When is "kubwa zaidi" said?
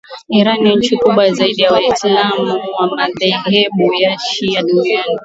0.97-1.61